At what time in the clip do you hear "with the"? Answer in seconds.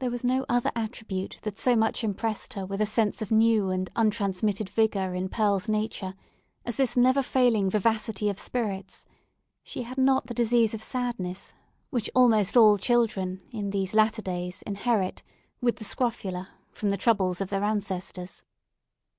15.62-15.84